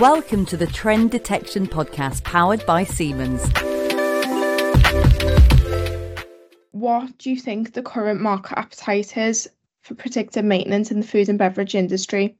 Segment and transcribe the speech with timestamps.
[0.00, 3.40] Welcome to the Trend Detection Podcast powered by Siemens.
[6.72, 9.48] What do you think the current market appetite is
[9.84, 12.36] for predictive maintenance in the food and beverage industry?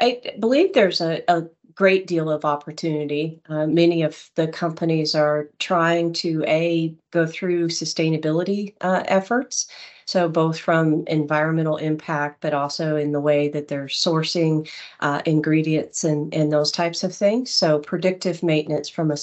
[0.00, 1.42] I believe there's a, a
[1.74, 3.42] great deal of opportunity.
[3.50, 9.66] Uh, many of the companies are trying to a go through sustainability uh, efforts.
[10.06, 14.68] So both from environmental impact, but also in the way that they're sourcing
[15.00, 17.50] uh, ingredients and, and those types of things.
[17.50, 19.16] So predictive maintenance from a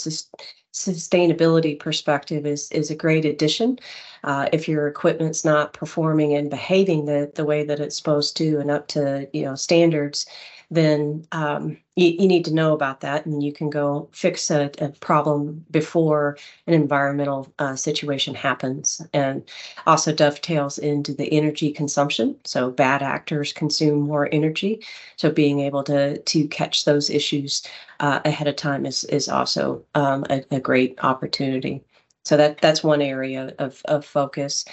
[0.73, 3.77] sustainability perspective is is a great addition.
[4.23, 8.59] Uh, if your equipment's not performing and behaving the the way that it's supposed to
[8.59, 10.25] and up to you know standards,
[10.71, 14.71] then um, you, you, need to know about that and you can go fix a,
[14.79, 19.01] a problem before an environmental uh, situation happens.
[19.13, 19.43] And
[19.85, 22.37] also dovetails into the energy consumption.
[22.45, 24.81] So bad actors consume more energy.
[25.17, 27.63] So being able to to catch those issues
[27.99, 31.83] uh, ahead of time is is also um, a, a great opportunity.
[32.23, 34.63] So that that's one area of, of focus.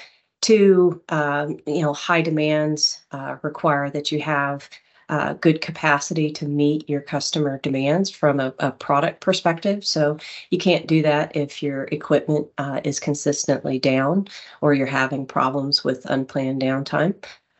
[0.42, 4.70] Two um, you know high demands uh, require that you have
[5.08, 9.84] uh, good capacity to meet your customer demands from a, a, product perspective.
[9.84, 10.18] So
[10.50, 14.28] you can't do that if your equipment uh, is consistently down
[14.60, 17.14] or you're having problems with unplanned downtime.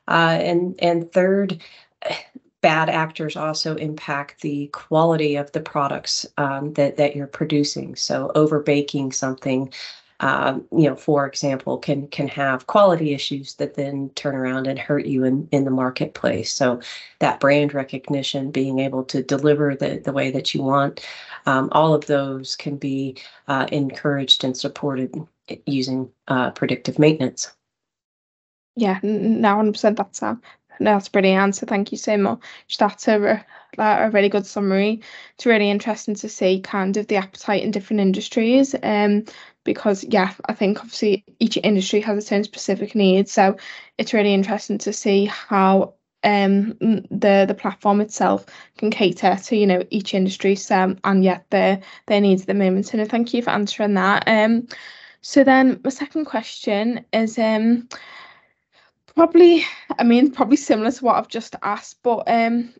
[0.08, 1.62] Uh, and and third,
[2.60, 7.94] bad actors also impact the quality of the products um, that that you're producing.
[7.96, 9.72] So over baking something
[10.20, 14.78] um, you know, for example, can can have quality issues that then turn around and
[14.78, 16.52] hurt you in in the marketplace.
[16.52, 16.80] So
[17.20, 21.06] that brand recognition, being able to deliver the the way that you want,
[21.46, 23.16] um, all of those can be
[23.46, 25.14] uh, encouraged and supported
[25.66, 27.52] using uh, predictive maintenance.
[28.76, 30.38] Yeah, now 100% that's a
[30.80, 31.66] that's a brilliant answer.
[31.66, 32.40] Thank you so much.
[32.78, 33.44] That's a,
[33.78, 35.02] a really good summary.
[35.34, 38.74] It's really interesting to see kind of the appetite in different industries.
[38.82, 39.24] Um,
[39.64, 43.32] because yeah, I think obviously each industry has its own specific needs.
[43.32, 43.56] So
[43.98, 45.94] it's really interesting to see how
[46.24, 48.44] um the the platform itself
[48.76, 52.54] can cater to you know each industry so and yet their their needs at the
[52.54, 52.86] moment.
[52.86, 54.24] So no, thank you for answering that.
[54.26, 54.66] Um,
[55.20, 57.88] so then my second question is um
[59.18, 59.64] probably
[59.98, 62.72] I mean probably similar to what I've just asked, but um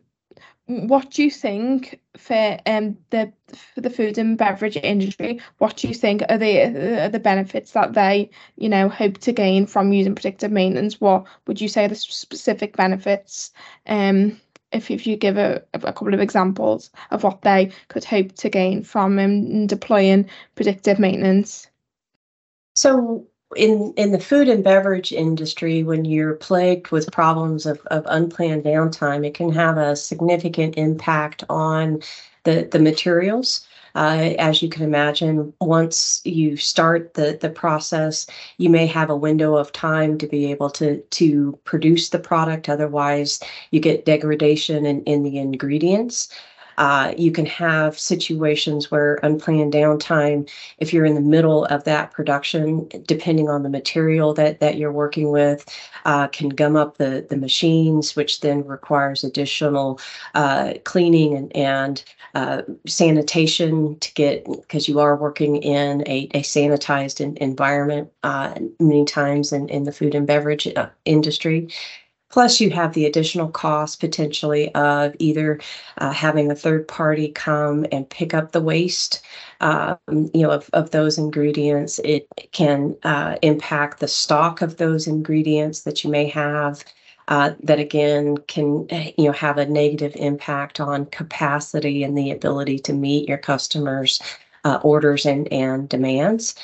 [0.67, 3.33] what do you think for um the
[3.73, 7.71] for the food and beverage industry what do you think are the are the benefits
[7.71, 11.01] that they you know hope to gain from using predictive maintenance?
[11.01, 13.51] What would you say the specific benefits
[13.87, 14.39] um
[14.71, 18.49] if, if you give a, a couple of examples of what they could hope to
[18.49, 21.67] gain from um, deploying predictive maintenance?
[22.75, 28.03] So in in the food and beverage industry, when you're plagued with problems of, of
[28.07, 32.01] unplanned downtime, it can have a significant impact on
[32.43, 33.65] the the materials.
[33.95, 38.27] Uh, as you can imagine, once you start the the process,
[38.57, 42.69] you may have a window of time to be able to to produce the product.
[42.69, 43.39] Otherwise,
[43.71, 46.29] you get degradation in, in the ingredients.
[46.79, 52.11] Uh, you can have situations where unplanned downtime, if you're in the middle of that
[52.11, 55.67] production, depending on the material that, that you're working with,
[56.05, 59.99] uh, can gum up the, the machines, which then requires additional
[60.35, 62.03] uh, cleaning and, and
[62.33, 68.53] uh, sanitation to get, because you are working in a, a sanitized in, environment uh,
[68.79, 70.65] many times in, in the food and beverage
[71.03, 71.67] industry.
[72.29, 75.59] Plus, you have the additional cost potentially of either
[75.97, 79.21] uh, having a third party come and pick up the waste,
[79.61, 81.99] um, you know, of, of those ingredients.
[82.03, 86.83] It can uh, impact the stock of those ingredients that you may have.
[87.27, 88.87] Uh, that again can
[89.17, 94.19] you know have a negative impact on capacity and the ability to meet your customers'
[94.65, 96.55] uh, orders and and demands.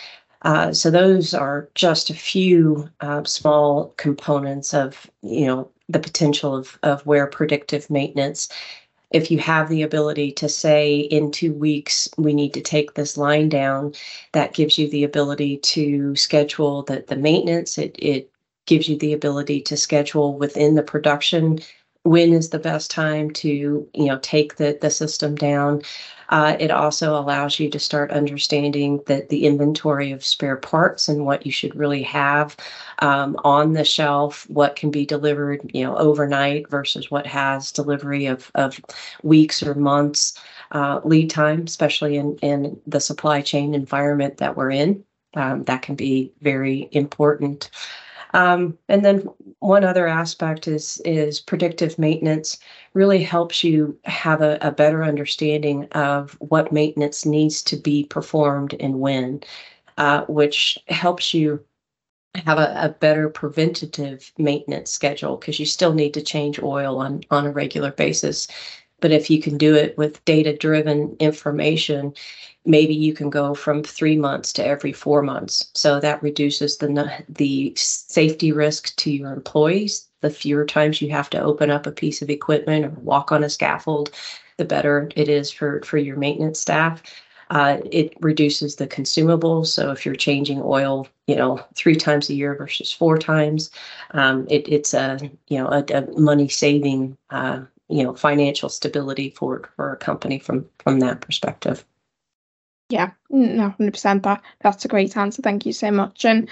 [0.45, 6.56] Uh, so those are just a few uh, small components of you know the potential
[6.56, 8.49] of of where predictive maintenance.
[9.11, 13.17] If you have the ability to say in two weeks we need to take this
[13.17, 13.93] line down,
[14.34, 17.79] that gives you the ability to schedule the the maintenance.
[17.79, 18.31] It it
[18.67, 21.59] gives you the ability to schedule within the production
[22.05, 23.49] when is the best time to
[23.93, 25.81] you know take the the system down
[26.29, 31.25] uh, it also allows you to start understanding that the inventory of spare parts and
[31.25, 32.55] what you should really have
[32.99, 38.25] um, on the shelf, what can be delivered, you know, overnight versus what has delivery
[38.25, 38.79] of, of
[39.23, 40.40] weeks or months
[40.72, 45.03] uh, lead time, especially in, in the supply chain environment that we're in.
[45.35, 47.69] Um, that can be very important.
[48.35, 49.29] Um, and then
[49.59, 52.59] one other aspect is is predictive maintenance
[52.93, 58.76] really helps you have a, a better understanding of what maintenance needs to be performed
[58.78, 59.41] and when,
[59.97, 61.64] uh, which helps you
[62.35, 67.22] have a, a better preventative maintenance schedule because you still need to change oil on
[67.31, 68.49] on a regular basis.
[68.99, 72.14] But if you can do it with data driven information,
[72.66, 75.70] maybe you can go from three months to every four months.
[75.73, 80.08] So that reduces the the safety risk to your employees.
[80.22, 83.44] The fewer times you have to open up a piece of equipment or walk on
[83.44, 84.12] a scaffold,
[84.58, 87.03] the better it is for for your maintenance staff.
[87.52, 89.67] Uh, it reduces the consumables.
[89.67, 93.70] So if you're changing oil, you know, three times a year versus four times,
[94.12, 99.29] um, it, it's a you know a, a money saving uh, you know financial stability
[99.29, 101.85] for for a company from from that perspective
[102.90, 106.26] yeah no 100% that that's a great answer thank you so much.
[106.26, 106.49] And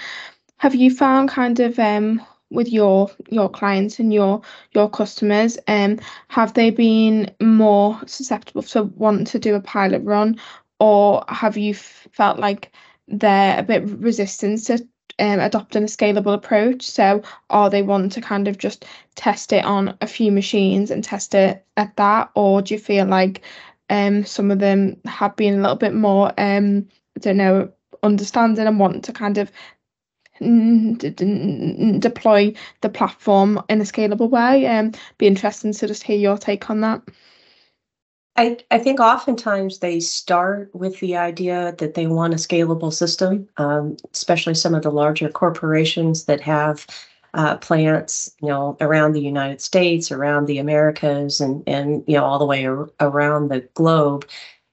[0.56, 4.42] have you found kind of um with your your clients and your
[4.72, 5.98] your customers um
[6.28, 10.38] have they been more susceptible to wanting to do a pilot run?
[10.80, 12.72] Or have you felt like
[13.08, 14.86] they're a bit resistant to
[15.18, 16.82] um, adopting a scalable approach.
[16.82, 18.84] So, are they wanting to kind of just
[19.14, 23.06] test it on a few machines and test it at that, or do you feel
[23.06, 23.42] like
[23.94, 27.70] um, some of them have been a little bit more, um, I don't know,
[28.02, 29.50] understanding and want to kind of
[32.00, 34.66] deploy the platform in a scalable way?
[34.66, 37.02] Um, be interesting to just hear your take on that.
[38.36, 43.48] I, I think oftentimes they start with the idea that they want a scalable system,
[43.58, 46.84] um, especially some of the larger corporations that have
[47.34, 52.24] uh, plants, you know, around the United States, around the Americas, and and you know
[52.24, 54.26] all the way ar- around the globe,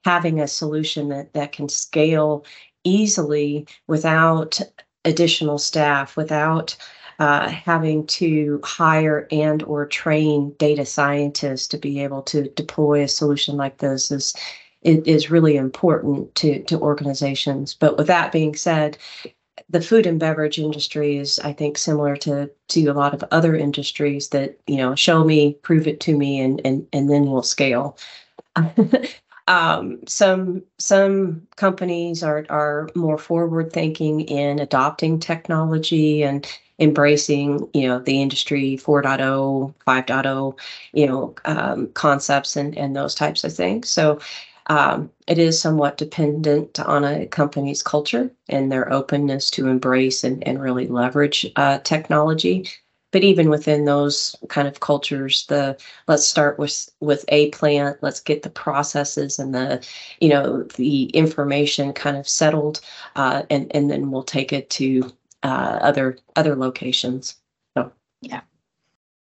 [0.06, 2.46] having a solution that that can scale
[2.84, 4.62] easily without
[5.06, 6.76] additional staff, without
[7.20, 13.08] uh, having to hire and or train data scientists to be able to deploy a
[13.08, 14.36] solution like this is
[14.84, 17.74] is really important to to organizations.
[17.74, 18.98] But with that being said,
[19.70, 23.56] the food and beverage industry is, I think, similar to to a lot of other
[23.56, 27.44] industries that you know show me, prove it to me, and and and then we'll
[27.44, 27.98] scale.
[29.48, 36.48] um, some some companies are are more forward thinking in adopting technology and
[36.80, 40.58] embracing you know the industry 4.0 5.0
[40.94, 44.20] you know um, concepts and and those types of things so
[44.68, 50.46] um, it is somewhat dependent on a company's culture and their openness to embrace and,
[50.48, 52.68] and really leverage uh, technology
[53.12, 55.78] but even within those kind of cultures the
[56.08, 59.86] let's start with with a plant let's get the processes and the
[60.20, 62.80] you know the information kind of settled
[63.16, 65.12] uh, and and then we'll take it to
[65.44, 67.36] uh, other other locations.
[67.78, 67.92] So
[68.22, 68.42] yeah,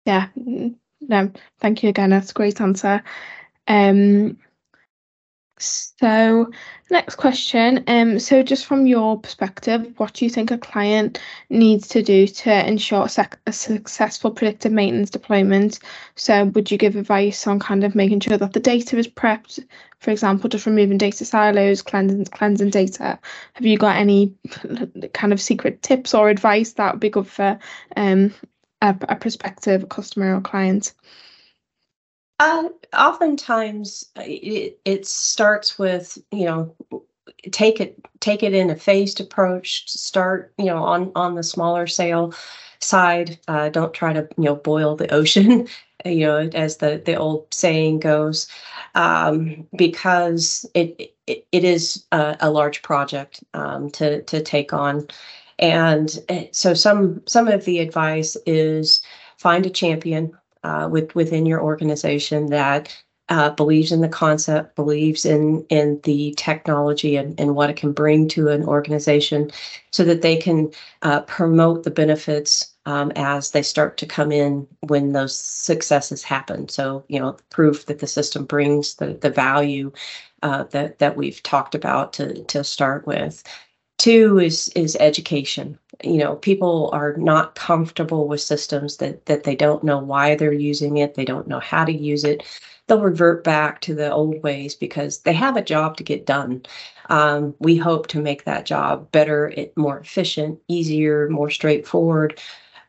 [0.05, 0.27] yeah.
[0.35, 2.09] No, thank you again.
[2.09, 3.03] That's a great answer.
[3.67, 4.37] Um,
[5.59, 6.51] so
[6.89, 7.83] next question.
[7.87, 11.19] Um, so just from your perspective, what do you think a client
[11.49, 13.07] needs to do to ensure
[13.45, 15.79] a successful predictive maintenance deployment?
[16.15, 19.59] So would you give advice on kind of making sure that the data is prepped,
[19.99, 23.19] for example, just removing data silos, cleansing cleansing data?
[23.53, 24.35] Have you got any
[25.13, 27.59] kind of secret tips or advice that would be good for
[27.95, 28.33] um
[28.81, 30.93] a, a prospective customer or client?
[32.39, 36.75] Uh, oftentimes uh, it, it starts with you know
[37.51, 41.87] take it take it in a phased approach start you know on on the smaller
[41.87, 42.33] sale
[42.79, 43.39] side.
[43.47, 45.67] Uh, don't try to you know boil the ocean
[46.05, 48.47] you know as the the old saying goes.
[48.95, 55.07] Um, because it, it, it is a, a large project um, to to take on.
[55.59, 59.01] And eh, so some some of the advice is
[59.37, 62.95] find a champion uh, with, within your organization that
[63.29, 67.91] uh, believes in the concept, believes in in the technology and, and what it can
[67.91, 69.51] bring to an organization,
[69.91, 70.71] so that they can
[71.01, 76.69] uh, promote the benefits um, as they start to come in when those successes happen.
[76.69, 79.91] So you know, proof that the system brings the the value
[80.41, 83.43] uh, that that we've talked about to to start with.
[83.97, 85.77] Two is is education.
[86.03, 90.53] You know, people are not comfortable with systems that that they don't know why they're
[90.53, 92.43] using it, they don't know how to use it.
[92.87, 96.63] They'll revert back to the old ways because they have a job to get done.
[97.09, 102.39] Um, we hope to make that job better, it more efficient, easier, more straightforward.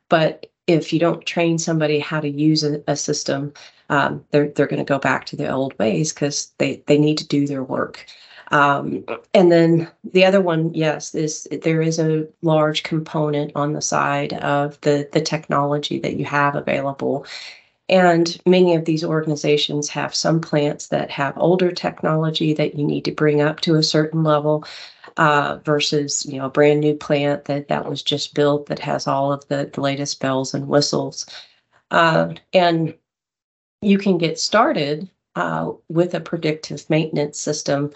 [0.09, 3.53] But if you don't train somebody how to use a, a system,
[3.89, 7.19] um, they're they're going to go back to the old ways because they they need
[7.19, 8.07] to do their work.
[8.51, 13.83] Um, and then the other one, yes, is there is a large component on the
[13.83, 17.27] side of the the technology that you have available.
[17.91, 23.05] And many of these organizations have some plants that have older technology that you need
[23.07, 24.65] to bring up to a certain level
[25.17, 29.07] uh, versus you know a brand new plant that that was just built that has
[29.07, 31.27] all of the, the latest bells and whistles.
[31.91, 32.95] Uh, and
[33.83, 37.93] you can get started uh, with a predictive maintenance system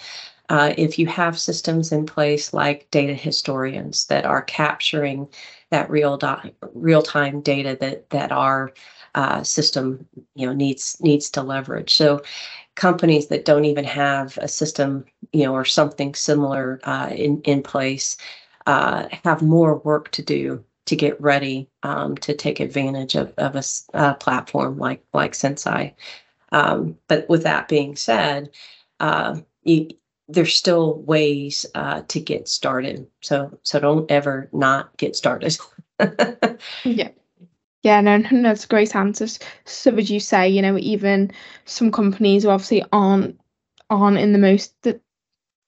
[0.52, 5.26] uh, if you have systems in place like data historians that are capturing
[5.70, 6.20] that real
[6.74, 8.70] real time data that that our
[9.14, 11.94] uh, system you know needs needs to leverage.
[11.94, 12.20] So
[12.74, 17.62] companies that don't even have a system you know or something similar uh, in in
[17.62, 18.18] place
[18.66, 23.56] uh, have more work to do to get ready um, to take advantage of, of
[23.56, 23.62] a,
[23.94, 25.94] a, platform like like Senseye.
[26.50, 28.50] Um, but with that being said,
[29.00, 29.88] uh, you,
[30.28, 33.06] there's still ways uh, to get started.
[33.20, 35.56] So so don't ever not get started.
[36.84, 37.10] yeah.
[37.82, 39.26] Yeah, no, no, that's a great answer.
[39.64, 41.32] So would you say, you know, even
[41.64, 43.38] some companies who obviously aren't
[43.90, 45.00] aren't in the most the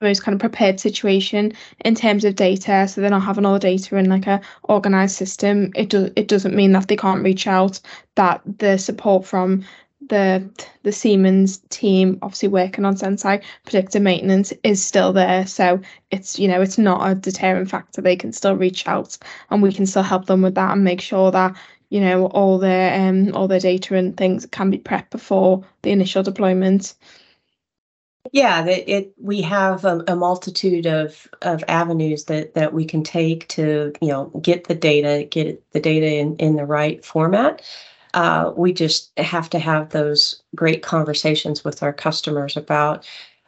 [0.00, 1.52] most kind of prepared situation
[1.84, 5.16] in terms of data, so they're not having all the data in like a organized
[5.16, 5.73] system.
[5.75, 7.80] It does it doesn't mean that they can't reach out.
[8.16, 9.64] That the support from
[10.08, 10.49] the
[10.82, 15.46] the Siemens team obviously working on Senseye predictive maintenance is still there.
[15.46, 15.80] So
[16.11, 18.00] it's you know it's not a deterrent factor.
[18.00, 19.16] They can still reach out
[19.50, 21.56] and we can still help them with that and make sure that
[21.90, 25.90] you know all their um all their data and things can be prepped before the
[25.90, 26.94] initial deployment.
[28.32, 33.02] Yeah, it, it we have a, a, multitude of of avenues that that we can
[33.02, 37.62] take to you know get the data, get the data in in the right format
[38.14, 43.04] uh, we just have to have those great conversations with our customers about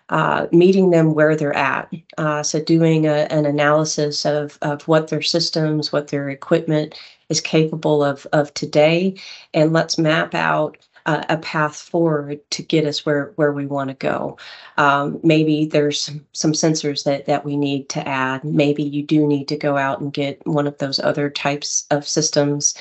[0.09, 1.91] uh, meeting them where they're at.
[2.19, 7.41] Uh, so doing a, an analysis of, of what their systems, what their equipment is
[7.41, 9.17] capable of, of today,
[9.55, 13.89] and let's map out uh, a path forward to get us where, where we want
[13.91, 14.37] to go.
[14.77, 18.43] Um, maybe there's some, some sensors that, that we need to add.
[18.43, 22.07] Maybe you do need to go out and get one of those other types of
[22.07, 22.75] systems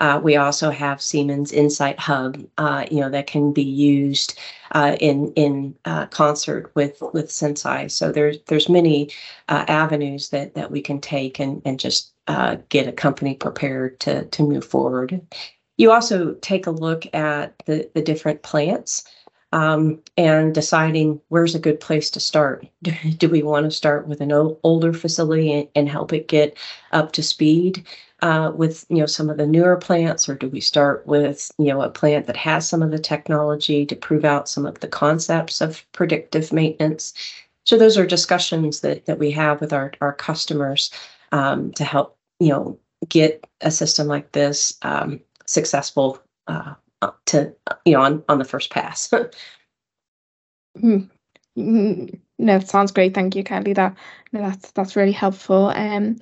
[0.00, 4.38] uh, we also have Siemens Insight Hub, uh, you know, that can be used
[4.72, 7.90] uh, in in uh, concert with with Senseye.
[7.90, 9.10] So there's there's many
[9.48, 14.00] uh, avenues that that we can take and and just uh, get a company prepared
[14.00, 15.20] to to move forward.
[15.76, 19.04] You also take a look at the the different plants.
[19.52, 22.68] Um, and deciding where's a good place to start.
[22.82, 26.28] Do, do we want to start with an o- older facility and, and help it
[26.28, 26.56] get
[26.92, 27.84] up to speed?
[28.22, 31.66] Uh, with you know some of the newer plants, or do we start with you
[31.66, 34.88] know a plant that has some of the technology to prove out some of the
[34.88, 37.14] concepts of predictive maintenance?
[37.64, 40.90] So those are discussions that that we have with our our customers
[41.32, 46.74] um, to help you know get a system like this um, successful uh,
[47.26, 47.54] to
[47.86, 49.12] you know on on the first pass.
[51.56, 52.06] Hmm.
[52.38, 53.12] No, sounds great.
[53.12, 53.74] Thank you, Kelli.
[53.74, 53.96] That
[54.32, 55.72] no, that's that's really helpful.
[55.74, 56.16] Um,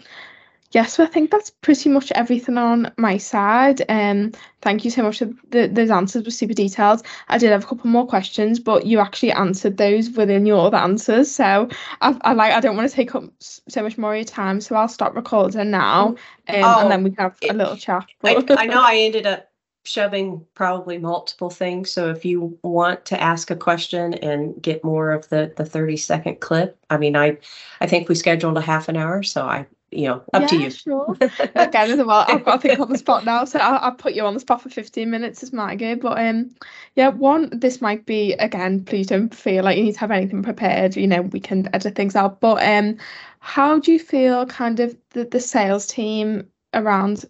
[0.73, 3.83] Yes, so I think that's pretty much everything on my side.
[3.89, 5.21] Um, thank you so much.
[5.21, 7.03] The, those answers were super detailed.
[7.29, 10.77] I did have a couple more questions, but you actually answered those within your other
[10.77, 11.31] answers.
[11.31, 11.69] So
[12.03, 14.61] I, I like I don't want to take up so much more of your time.
[14.61, 16.17] So I'll stop recording now, um,
[16.49, 18.07] oh, and then we can have a little chat.
[18.23, 19.51] I, I know I ended up
[19.85, 21.91] shoving probably multiple things.
[21.91, 25.97] So if you want to ask a question and get more of the the 30
[25.97, 27.39] second clip, I mean, I
[27.81, 30.57] I think we scheduled a half an hour, so I you know, up yeah, to
[30.57, 30.71] you.
[30.71, 31.17] Sure.
[31.55, 34.25] Again, well, I've got to think on the spot now, so I'll, I'll put you
[34.25, 35.97] on the spot for 15 minutes as my go.
[35.97, 36.51] But um,
[36.95, 38.85] yeah, one, this might be again.
[38.85, 40.97] Please don't feel like you need to have anything prepared.
[40.97, 42.41] You know, we can edit things out.
[42.41, 42.99] But um,
[43.41, 47.25] how do you feel kind of the the sales team around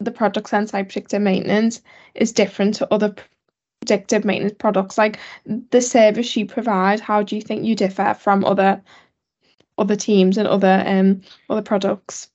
[0.00, 1.82] the product Senseye predictive maintenance
[2.14, 3.14] is different to other
[3.80, 4.98] predictive maintenance products?
[4.98, 5.20] Like
[5.70, 8.82] the service you provide, how do you think you differ from other
[9.78, 12.28] other teams and other um other products?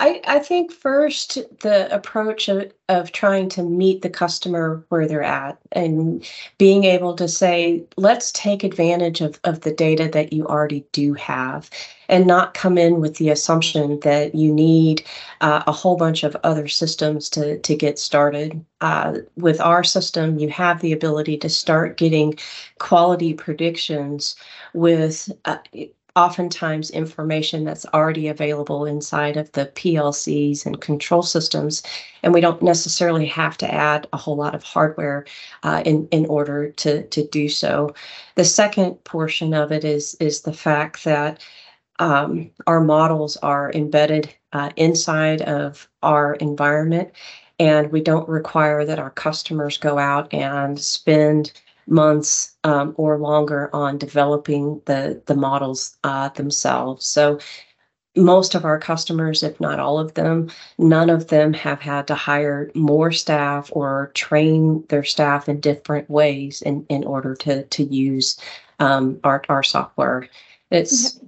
[0.00, 5.24] I, I think first the approach of, of trying to meet the customer where they're
[5.24, 6.24] at and
[6.56, 11.14] being able to say, let's take advantage of, of the data that you already do
[11.14, 11.68] have
[12.08, 15.04] and not come in with the assumption that you need
[15.40, 18.64] uh, a whole bunch of other systems to, to get started.
[18.80, 22.38] Uh, with our system, you have the ability to start getting
[22.78, 24.36] quality predictions
[24.74, 25.58] with uh,
[26.18, 31.80] oftentimes information that's already available inside of the PLCs and control systems,
[32.24, 35.24] and we don't necessarily have to add a whole lot of hardware
[35.62, 37.94] uh, in in order to to do so.
[38.34, 41.40] The second portion of it is is the fact that
[42.00, 47.12] um, our models are embedded uh, inside of our environment,
[47.60, 51.52] and we don't require that our customers go out and spend
[51.88, 57.06] months um, or longer on developing the the models uh, themselves.
[57.06, 57.38] So
[58.16, 62.14] most of our customers, if not all of them, none of them have had to
[62.14, 67.84] hire more staff or train their staff in different ways in, in order to to
[67.84, 68.38] use
[68.80, 70.28] um, our our software.
[70.70, 71.20] It's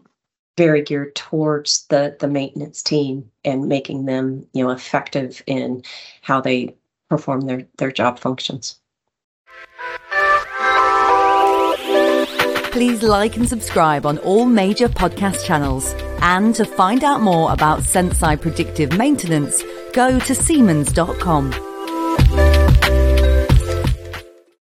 [0.56, 5.82] very geared towards the the maintenance team and making them you know effective in
[6.22, 6.74] how they
[7.08, 8.80] perform their their job functions.
[12.80, 15.92] Please like and subscribe on all major podcast channels.
[16.22, 21.69] And to find out more about Senseye predictive maintenance, go to Siemens.com.